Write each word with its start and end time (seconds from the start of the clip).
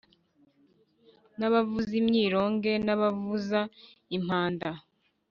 n’abavuza 1.37 1.93
imyironge 2.01 2.71
n’abavuza 2.85 3.59
impanda, 4.17 4.69